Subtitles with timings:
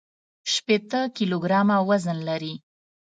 [0.53, 2.53] شپېته کيلوګرامه وزن لري.